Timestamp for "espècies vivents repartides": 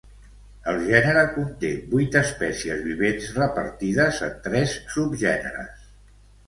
2.23-4.25